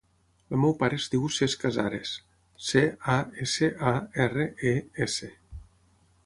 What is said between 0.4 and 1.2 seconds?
El meu pare es